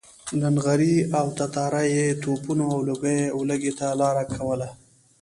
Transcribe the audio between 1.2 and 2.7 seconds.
تناره یې تپونو